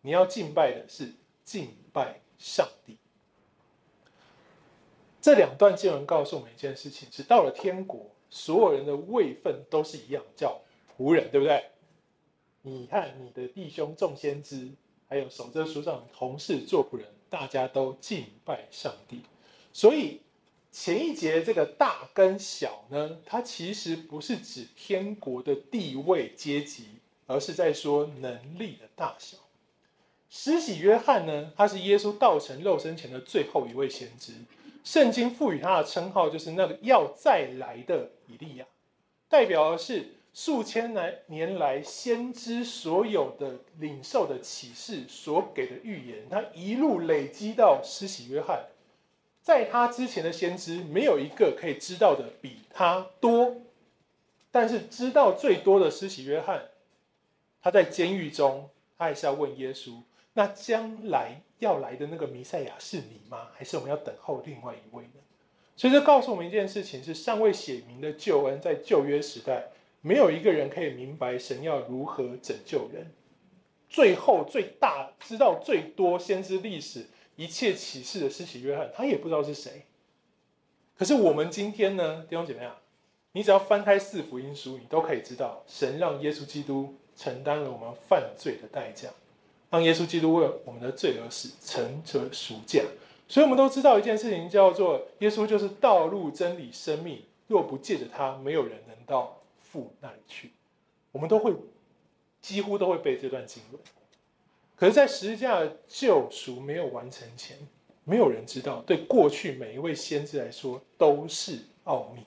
[0.00, 1.12] 你要敬拜的是
[1.44, 2.98] 敬拜。”上帝，
[5.22, 10.60] 这两段经文告诉我们一件事情：是到了天国，所有人的位分都是一样，叫
[10.98, 11.66] 仆人，对不对？
[12.62, 14.72] 你和你的弟兄众先知，
[15.08, 19.20] 还有守这书上的同事做仆人，大家都敬拜上帝。
[19.72, 20.20] 所以
[20.72, 26.86] 前一节这个大跟小呢，它其实不是指天国的地位阶级，
[27.28, 29.36] 而是在说能力的大小。
[30.28, 34.32] 施洗约翰呢，他是耶稣道成肉身前的最后一位先知。
[34.84, 38.66] 圣经赋予他的称号就是那个要再来的以利亚，
[39.28, 48.66] 代表的是数千来年来先知所有的领受的启示所给的预言，他一路累积到施洗约翰。
[49.40, 53.56] 在他之前的先知，没有一个可以知道的比他多，
[54.50, 56.68] 但是知道最多的施洗约翰，
[57.62, 58.68] 他在监狱中，
[58.98, 60.02] 他还是要问耶稣。
[60.34, 63.48] 那将来要来的那个弥赛亚是你吗？
[63.54, 65.20] 还是我们要等候另外一位呢？
[65.76, 69.70] 所以这告诉我们一件事情：是尚未写明的救恩，在旧约时代，
[70.02, 73.12] 没有一个人可以明白神要如何拯救人。
[73.88, 79.86] 最后最大知道最多先知历史一切启示的施洗约翰，他也不知道是谁。
[80.96, 82.80] 可是我们今天呢，弟兄姐妹啊，
[83.32, 89.08] 你只要翻开四福音书，你都可以知道，神让耶稣基督承担了我们犯罪的代价。
[89.74, 92.80] 让耶稣基督为我们的罪而死，成这赎价。
[93.26, 97.24] 所以，我们都知道一件事情，叫做耶稣就是道路、真理、生命。
[97.48, 100.52] 若不借着他，没有人能到父那里去。
[101.10, 101.52] 我们都会
[102.40, 103.80] 几乎都会背这段经文。
[104.76, 107.58] 可是，在十字架救赎没有完成前，
[108.04, 108.80] 没有人知道。
[108.86, 112.22] 对过去每一位先知来说，都是奥秘。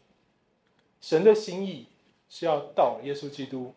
[0.99, 1.87] 神的心意
[2.27, 3.73] 是要到耶稣基督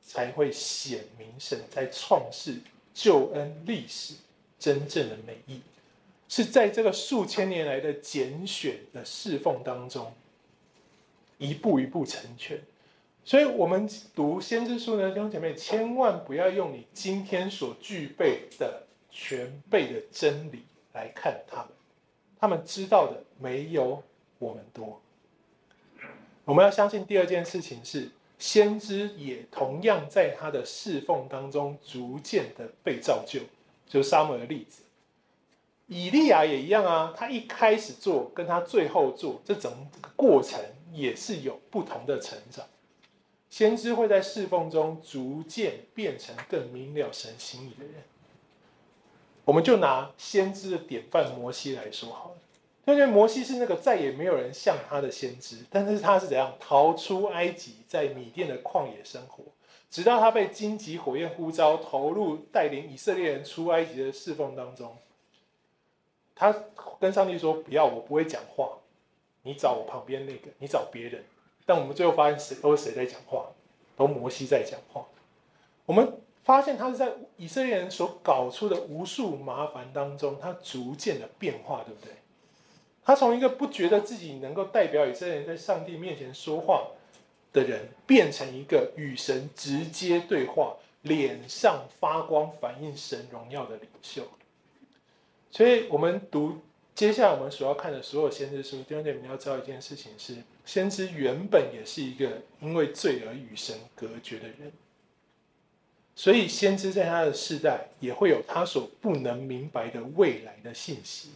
[0.00, 2.56] 才会显明神在创世。
[2.94, 4.14] 救恩历史
[4.58, 5.60] 真正的美意，
[6.28, 10.12] 是在这个数千年来的拣选的侍奉当中，
[11.38, 12.60] 一步一步成全。
[13.24, 21.68] 所以，我们读先知书呢，弟兄姐妹，千万不要用你今天所具备的全备的真理来看他们，
[22.38, 24.02] 他们知道的没有
[24.38, 25.00] 我们多。
[26.44, 28.10] 我们要相信第二件事情是。
[28.42, 33.38] 先知也同样在他的侍奉当中逐渐的被造就，
[33.86, 34.82] 就是撒母的例子。
[35.86, 40.58] 以利亚也一样啊，他一开始做跟他最后做这整个过程
[40.92, 42.66] 也是有不同的成长。
[43.48, 48.02] 先知会在侍奉中逐渐变成更明了神心意的人。
[49.44, 52.36] 我们就拿先知的典范摩西来说好了。
[52.84, 59.44] 因为摩西是那个再也没有人像他的先知，但是他是怎样逃出埃及，在米甸的旷野生活，
[59.88, 64.96] 直到他被荆棘火焰呼召，投入带领以色列人出埃及的侍奉当中。
[66.34, 66.52] 他
[66.98, 68.78] 跟上帝说：“不要，我不会讲话，
[69.42, 71.22] 你找我旁边那个，你找别人。”
[71.64, 73.46] 但我们最后发现，谁都是谁在讲话，
[73.96, 75.06] 都摩西在讲话。
[75.86, 82.14] 我们发现他是在以色列人所搞出的无数麻烦当中，他逐渐的变化，对不对？
[83.04, 86.88] 他从一个不觉得自己能够代表以色列人在上帝面前说话
[87.52, 94.22] 的人，变成一个与神直接对话、脸上发光、反映神荣耀的领袖。
[95.50, 96.60] 所以，我们读
[96.94, 104.72] 接下来我们所要看的所有先知书，第二点你要知道一件事情是：先知原本也是一个因为罪而与神隔绝的人，
[106.14, 111.30] 所以先知在他的世代也会有他所不能明白的未来的信息。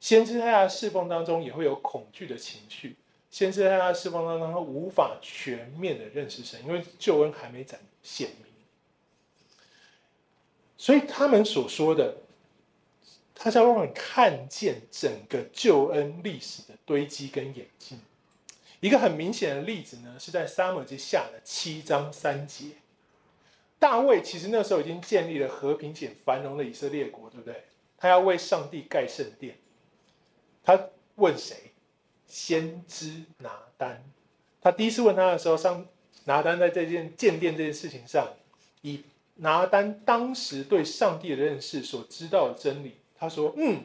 [0.00, 2.96] 先知在他的侍奉当中也会有恐惧的情绪，
[3.30, 8.52] 先知在他的侍奉当中他无法全面的认识神，因为救恩还没展显明。
[10.76, 12.18] 所以他们所说的，
[13.34, 17.98] 他是要让你看见整个救恩历史的堆积跟演进。
[18.78, 22.66] 一个很明显的例子呢，是在撒母耳记下的七章三节，
[23.80, 27.64] 大卫其实那时候已经建立了和平且繁荣的以色列国，对不对？
[27.96, 29.56] 他要为上帝盖圣殿。
[30.68, 30.78] 他
[31.14, 31.72] 问谁？
[32.26, 34.04] 先知拿单。
[34.60, 35.86] 他第一次问他的时候，上
[36.26, 38.34] 拿单在这件建殿这件事情上，
[38.82, 39.02] 以
[39.36, 43.84] 拿单当时对上帝的认识所知道的真理，他说：“嗯，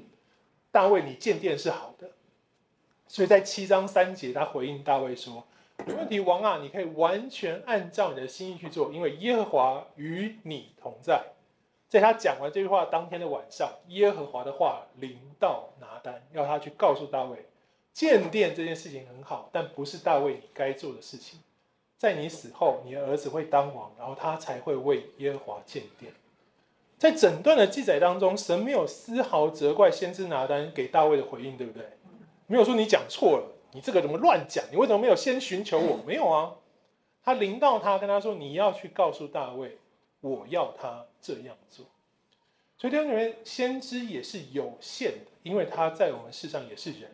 [0.74, 2.12] 大卫，你建殿是好的。
[3.08, 5.48] 所以在七章三节，他回应大卫说
[5.88, 11.28] ：“没问题，王啊，你可以完全按照你的心意去做，因为耶和华与你同在。”
[11.94, 17.46] 在他讲完这句话当天的晚上，耶和华的话临到拿单，要他去告诉大卫，
[17.94, 21.40] 建殿这件事情很好，但不是大卫你该做的事情。
[21.96, 26.12] 在你死后，你的儿子会当王，然后他才会为耶和华建殿。
[26.98, 31.88] 在整段的记载当中，神没有丝毫责怪先知拿单给大卫的回应，对不对？
[32.48, 34.66] 没有说你讲错了，你这个怎么乱讲？
[34.72, 36.00] 你为什么没有先寻求我？
[36.08, 36.56] 没有啊，
[37.24, 39.78] 他临到他，跟他说，你要去告诉大卫，
[40.22, 41.88] 我要他这样做。
[42.78, 47.10] 所以弟兄姊妹，先知也是有限的，因为他在我们世上也是人，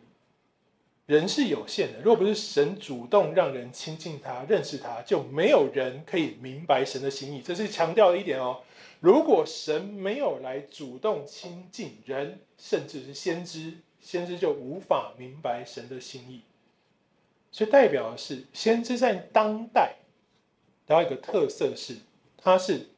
[1.06, 2.00] 人是有限的。
[2.02, 7.40] 若不是神主动让人亲近他、认识他，就没有人可以明白神的心意。
[7.40, 8.62] 这是强调的一点哦。
[8.98, 13.78] 如果神没有来主动亲近人，甚至是先知。
[14.02, 16.40] 先知就无法明白神的心意，
[17.52, 19.96] 所以代表的是先知在当代，
[20.86, 21.98] 然后一个特色是，
[22.38, 22.88] 他是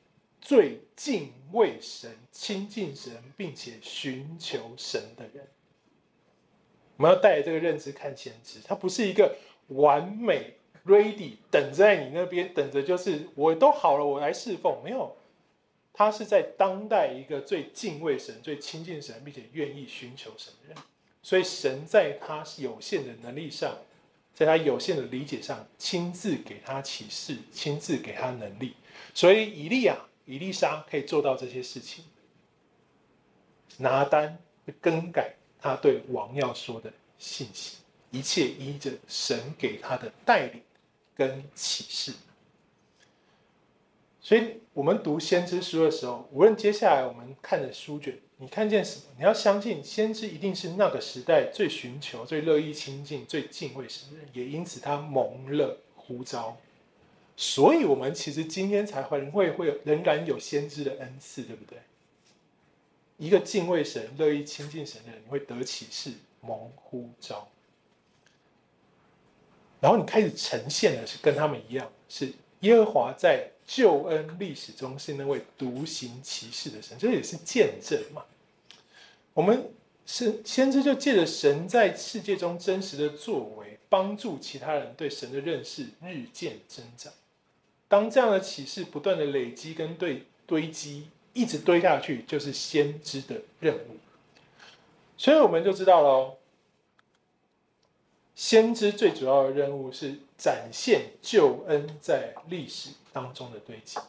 [0.43, 5.49] 最敬畏神、亲近神，并且寻求神的人。
[6.97, 9.37] 我们要带着这个认知看先知，他不是一个
[9.69, 14.83] 完美 ready 等在你那边，等着就是我都好了，我来侍奉。
[14.85, 15.17] 没有，
[15.93, 20.77] 他是在当代一个最敬畏神、最亲近神，并且愿意寻求神的人。
[21.23, 23.79] 所以神在他有限的能力上，
[24.35, 28.75] 在他有限的理解上，亲自给他启示，亲自给他能力。
[29.15, 32.05] 所以以利亚、以利沙可以做到这些事情。
[33.79, 37.79] 拿单会更改他对王要说的信息，
[38.11, 40.63] 一切依着神给他的带领
[41.17, 42.13] 跟启示。
[44.21, 48.19] 所以，我们读先知书的时候，无论接下来我们看的书卷。
[48.37, 49.05] 你看见什么？
[49.19, 56.57] 你要相信，先知一定是那个时代最寻求、最乐意亲近、最敬畏神的人，也因此他蒙了呼召。
[57.45, 61.77] 所以，我们其实今天才会会会仍然有先知的恩赐，对不对？
[63.19, 67.49] 一个敬畏神、乐意亲近神的人，你会得启示、蒙呼召，
[69.81, 78.25] 然后你开始呈现的是跟他们一样，是耶和华在救恩历史中是那位独行奇事的神，这也是见证嘛。
[79.35, 79.69] 我们
[80.07, 87.13] 是先知，就借着神在世界中真实的作为，帮助其他人对神的认识日渐增长。
[87.93, 93.99] 当这样的启示不断的累积跟对堆积，一直堆下去，就是先知的任务。
[95.19, 96.39] 所以我们就知道喽，
[98.35, 104.01] 先知最主要的任务是展现救恩在历史当中的堆积。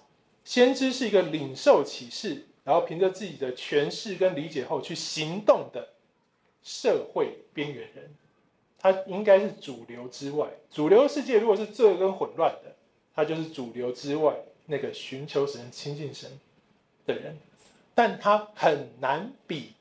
[0.45, 2.45] 先知是一个领受启示。
[2.63, 5.89] 然后凭着自己的诠释跟理解后去行动的
[6.63, 8.15] 社会边缘人，
[8.79, 10.47] 他应该是主流之外。
[10.71, 12.72] 主流世界如果是罪跟混乱的，
[13.15, 14.35] 他就是主流之外
[14.65, 16.39] 那个寻求神、亲近神
[17.05, 17.37] 的人。
[17.95, 19.73] 但他很难比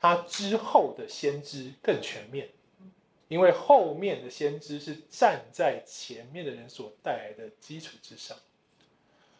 [0.00, 2.48] 他之后的先知更全面，
[3.28, 8.36] 因为后面的先知是站在前面的人所带来的基础之上。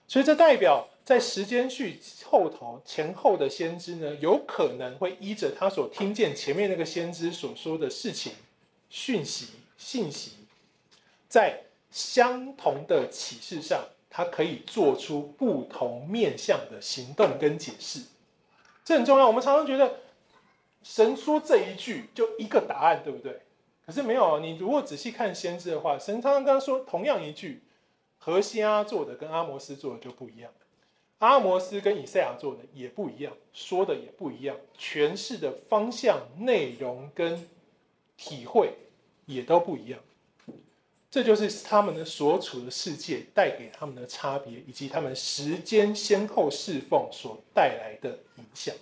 [0.07, 8.35] 所以这代表，在时间序后头前后的先知呢，有可能会依着他所听见前面那个先知所说的事情、
[8.89, 10.32] 讯息、信息，
[11.26, 11.64] 在
[11.95, 18.01] 相同的启示上，他可以做出不同面向的行动跟解释。
[18.84, 19.28] 这很重要。
[19.28, 20.01] 我们常常觉得
[20.82, 23.42] 神说这一句就一个答案，对不对？
[23.86, 27.62] 可是没有啊，你如果仔细看先知的话，神常常跟他说同样一句。
[28.18, 30.51] 何西阿做的跟阿摩斯做的就不一样，
[31.18, 37.47] 阿摩斯跟以赛亚做的也不一样，说的也不一样，诠释的方向、内容跟
[38.16, 38.72] 体会
[39.26, 40.01] 也都不一样。
[41.14, 48.74] 这就是他们的所处的世界带给他们的差别，以及他们时间先后侍奉所带来的影响。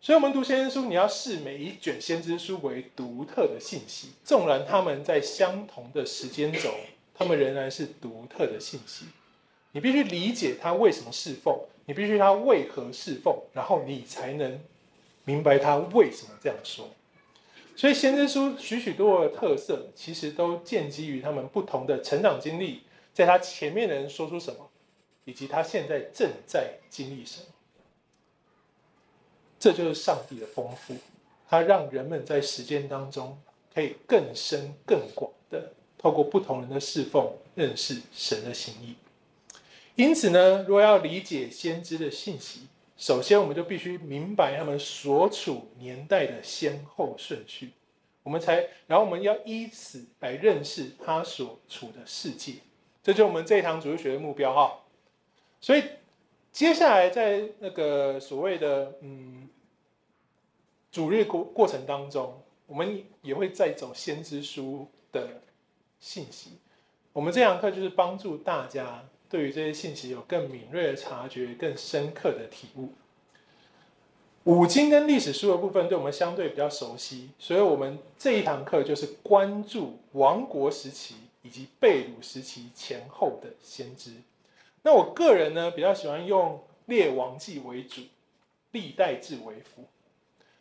[0.00, 6.72] 所以，我们读先知书，你要视每一卷先知书为独特的信息，纵然他们在相同的时间轴。
[7.12, 9.06] 他们仍然是独特的信息，
[9.72, 14.60] 你必须理解他为什么侍奉，你必须他为何侍奉，然后你才能
[15.24, 16.88] 明白他为什么这样说。
[17.76, 24.70] 所以先知书许许多多的特色，其实都建基于他们不同的成长经历，在他前面的人说出什么，
[25.24, 27.46] 以及他现在正在经历什么。
[29.58, 30.96] 这就是上帝的丰富，
[31.48, 33.38] 他让人们在时间当中
[33.74, 35.72] 可以更深更广的。
[35.98, 38.94] 透过不同人的侍奉，认识神的心意。
[39.96, 47.72] 因此呢，如果要理解先知的信息，首先我们就必须明白他们所处年代的先后顺序，
[48.22, 52.54] 我们才，然后我们要依此来认识他所处的世界，
[53.02, 54.80] 这就是我们这一堂主日学的目标哈。
[55.60, 55.82] 所以
[56.52, 59.48] 接下来在那个所谓的嗯
[60.90, 65.42] 主日过过程当中，我们也会再走先知书的
[66.00, 66.58] 信息。
[67.12, 72.92] 我们这堂课就是帮助大家对于这些信息有更敏锐的察觉、更深刻的体悟。
[74.44, 84.12] 五经跟历史书的部分对我们相对比较熟悉，所以我们这一堂课就是关注亡国时期以及被掳时期前后的先知。
[84.82, 88.02] 那我个人呢，比较喜欢用列王记为主，
[88.70, 89.84] 历代志为辅。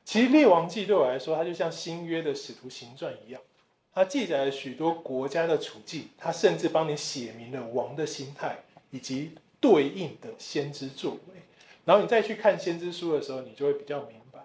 [0.03, 3.39] 其实列王记对我来说，它就像新约的使徒行传一样。
[3.96, 8.58] 它记载了许多国家的处境，它甚至帮你写明了王的心态
[8.91, 9.32] 以及
[9.62, 11.41] 对应的先知作为。
[11.86, 14.41] 然后你再去看先知书的时候，你就会比较明白，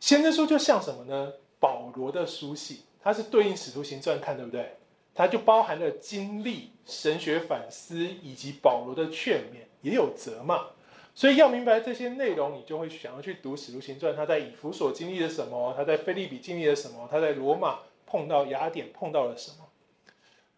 [0.00, 1.34] 先知书就像什么呢？
[1.58, 4.76] 保罗的书信，它是对应使徒行传看，对不对？
[5.14, 10.68] 它就包含了经历、神学反思以及保罗的劝勉，也有责骂。
[11.14, 14.16] 所以要明白这些内容，你就会想要去读使徒行传。
[14.16, 15.74] 他在以弗所经历了什么？
[15.76, 17.06] 他在腓立比经历了什么？
[17.10, 17.80] 他在罗马。
[18.10, 19.68] 碰到雅典碰到了什么？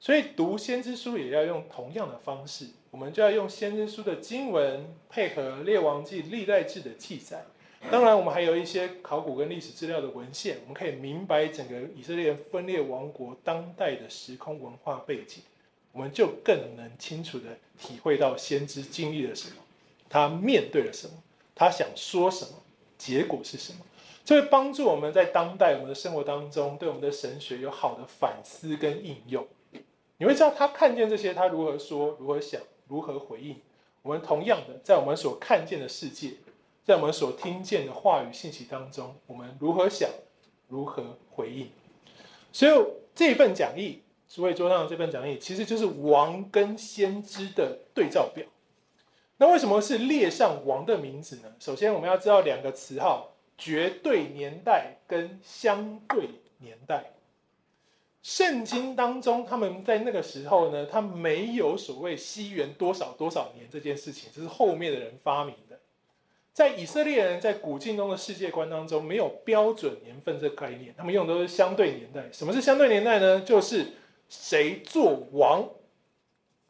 [0.00, 7.44] 所以读先知书也要用同样的方式，我们就要用先知书的经文配合列王记、历代志的记载。
[7.90, 15.42] 当然，我们还有一些考古跟历史资料的文献，我们可以明白整个以色列分裂王国当代的时空文化背景，
[15.92, 19.56] 我们就更能清楚地体会到先知经历了什么，
[20.08, 21.14] 他面对了什么，
[21.54, 22.54] 他想说什么，
[22.96, 23.80] 结果是什么。
[24.24, 29.46] 这会帮助我们在当代我们的生活当中，对我们的神学有好的反思跟应用。
[30.18, 33.56] 你会知道他看见这些，他如何说，如何想，如何回应。
[34.02, 36.34] 我们同样的，在我们所看见的世界，
[36.84, 40.08] 在我们所听见的话语信息当中，我们如何想，
[40.68, 41.68] 如何回应。
[42.52, 42.72] 所以
[43.16, 48.46] 这份讲义，诸位桌上的这份讲义，其实就是王跟先知的对照表。
[49.38, 51.52] 那为什么是列上王的名字呢？
[51.58, 53.31] 首先，我们要知道两个词号。
[53.58, 56.28] 绝对年代跟相对
[56.58, 57.12] 年代，
[58.22, 65.78] 圣经当中，他们在那个时候呢，他没有所谓西元多少多少年这件事情，这是后面的人发明的。
[66.52, 72.30] 在以色列人在古今中的世界观当中，没有标准年份这概念，他们用的都是相对年代。
[72.30, 73.40] 什么是相对年代呢？
[73.40, 73.86] 就是
[74.28, 75.68] 谁做王。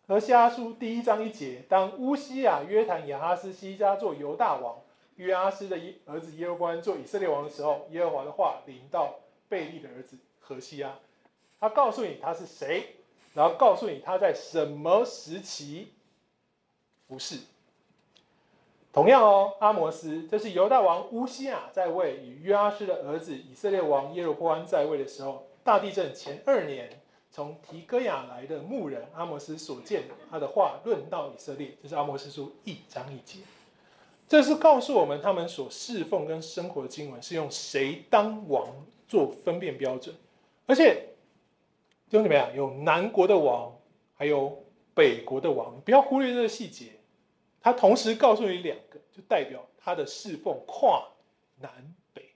[0.07, 4.77] 和西阿书第一章一节，当乌西亚、约坦、亚哈斯、西家做犹大王。
[5.17, 10.99] 约阿施的儿子耶罗波安做以色列王的时候，耶和华的话临到贝利的儿子何西阿，
[11.61, 12.97] 他告诉你他是谁，
[13.35, 15.93] 然后告诉你他在什么时期
[17.07, 17.39] 服侍。
[18.93, 27.01] 同样哦，阿摩斯，这是犹大王乌西雅在位，与约阿施的儿子以色列王耶罗波安在位的时候，大地震前二年，
[27.31, 33.39] 从提哥亚来的牧人阿摩斯所见，他的话论到以色列，这是阿摩斯书一章一节。
[34.33, 38.67] 这是告诉我们，他们所侍奉跟生活的经文是用谁当王
[39.07, 40.17] 做分辨标准，
[40.65, 41.09] 而且
[42.09, 43.71] 就怎么样，有南国的王，
[44.17, 44.65] 还有
[44.95, 46.93] 北国的王，不要忽略这个细节。
[47.61, 51.07] 他同时告诉你两个，就代表他的侍奉跨
[51.61, 51.71] 南
[52.15, 52.31] 北。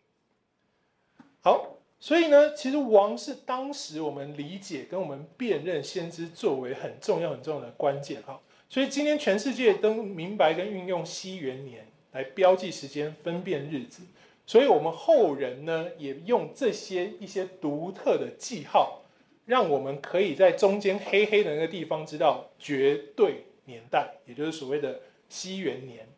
[1.40, 8.38] 好，所以呢，其实王是当时我们理解跟我们辨认先知作为很重要很重要的关键哈。
[8.69, 14.03] 所以今天全世界都明白跟运用西元年来标记时间、分辨日子，
[14.45, 19.03] 所以我们后人呢也用这些一些独特的记号，
[19.45, 26.09] 让我们可以在中间黑黑的那个地方知道绝对年代，也就是所谓的西元年。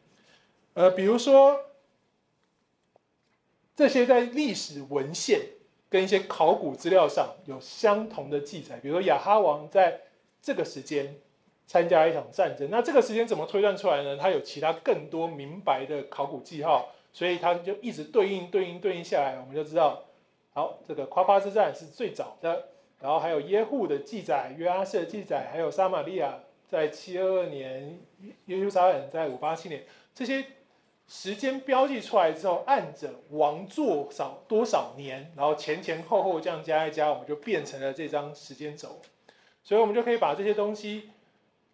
[0.72, 1.66] 呃，比如说
[3.76, 5.40] 这些在历史文献
[5.90, 10.00] 跟一些考古资料上有相同的记载，比如说亚哈王在
[10.40, 11.14] 这个时间。
[11.68, 14.16] 参加一场战争，那这个时间怎么推断出来呢？
[14.16, 20.02] 它有其他更多明白的考古记号，所以它就一直对应、对应、对应下来，我们就知道，
[20.54, 22.68] 好，这个夸巴之战是最早的，
[23.02, 28.00] 然后还有耶户的记载、约阿施的记载，还有撒玛利亚在七二二年，
[28.46, 30.42] 耶路撒冷在五八七年，这些
[31.06, 39.02] 时间标记出来之后，按着王座少多少年，然后前前后后这样加一加，我们就变成了这张时间轴，
[39.62, 41.10] 所以我们就可以把这些东西。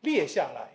[0.05, 0.71] 列下来，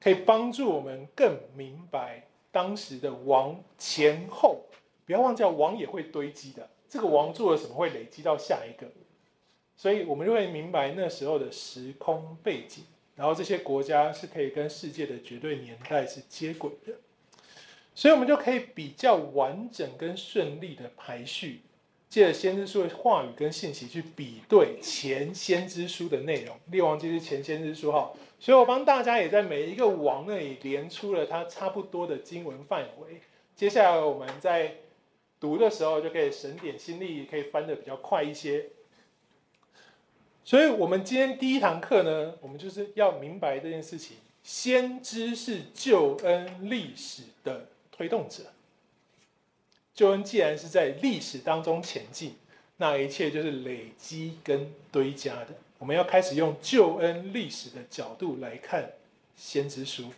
[0.00, 4.64] 可以帮助我们更明白当时的王前后。
[5.06, 6.68] 不要忘记，王也会堆积的。
[6.88, 8.88] 这个王做了什么，会累积到下一个。
[9.76, 12.84] 所以，我们就会明白那时候的时空背景。
[13.14, 16.94] 然后，这些国家是可以跟世界的绝对年代是接轨的。
[17.94, 21.60] 所以我们就可以比较完整跟顺利的排序，
[22.12, 26.54] 借着先知书的话语跟信息去比对前先知书的内容。
[26.66, 33.22] 列王记是前先知书哈，所以我帮大家也在每一个王那里连出了它差不多的经文范围。
[33.56, 34.74] 接下来我们在
[35.40, 38.66] 读的时候就可以省点心力，可以翻得比较快一些。
[40.44, 48.42] 所以，我们今天第一堂课呢，我们就是要明白这件事情：先知是救恩历史的推动者。
[49.94, 52.36] 救恩既然是在历史当中前进，
[52.78, 55.48] 那一切就是累积跟堆加的。
[55.78, 58.92] 我们要开始用救恩历史的角度来看
[59.36, 60.12] 先知书。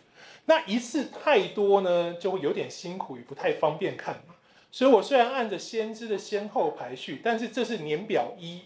[0.45, 4.35] 那一次太多呢，就会有点辛苦，也不太方便看嘛。
[4.71, 8.61] 所以我虽然按着先知的先后排序，但是这是年表一。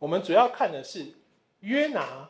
[0.00, 1.14] 我们主要看的是
[1.60, 2.28] 约拿、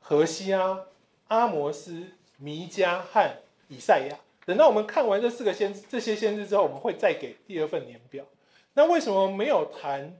[0.00, 0.86] 何西阿、
[1.28, 2.04] 阿摩斯、
[2.38, 4.18] 弥迦和以赛亚。
[4.44, 8.24] 等到我们看完这四个先知、这些先知之后，我们会再给第二份年表。
[8.74, 10.16] 那为什么没有谈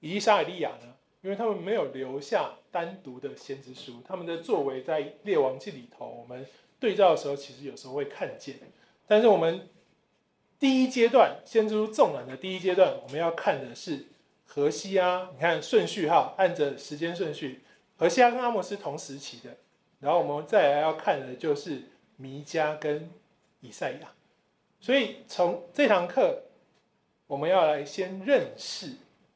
[0.00, 0.94] 以撒、利亚呢？
[1.22, 6.46] 因为他们没有留下单独的先知书，他们的作为在列王记里头，我们
[6.78, 8.56] 对照的时候，其实有时候会看见。
[9.06, 9.68] 但是我们
[10.58, 14.06] 第一阶段先知书纵览的第一阶段，我们要看的是。
[14.50, 17.60] 何西阿，你看顺序哈，按着时间顺序，
[17.98, 19.54] 何西阿跟阿摩斯同时期的，
[20.00, 21.82] 然后我们再来要看的就是
[22.16, 23.10] 弥迦跟
[23.60, 24.12] 以赛亚，
[24.80, 26.44] 所以从这堂课
[27.26, 28.92] 我们要来先认识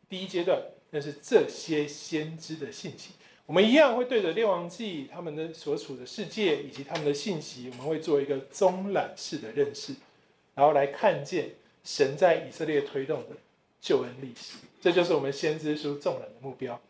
[0.08, 3.10] 第一阶段，认识这些先知的信息。
[3.44, 9.94] 我们一样会对着列王记他们的所处的世界以及他们的信息，我们会做一个综览式的认识，
[10.54, 11.50] 然后来看见
[11.82, 13.36] 神在以色列推动的
[13.80, 14.58] 救恩历史。
[14.80, 16.80] 这就是我们先知书纵览的目标。